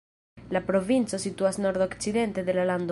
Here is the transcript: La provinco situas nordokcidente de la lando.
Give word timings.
La 0.55 0.61
provinco 0.69 1.21
situas 1.27 1.61
nordokcidente 1.67 2.49
de 2.51 2.59
la 2.59 2.65
lando. 2.73 2.79